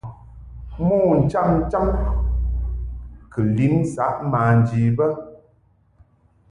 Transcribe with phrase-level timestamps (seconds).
[0.85, 1.85] Mo ncham cham
[3.31, 5.05] kɨ lin saʼ manji bə.